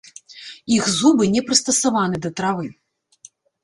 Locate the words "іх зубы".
0.77-1.23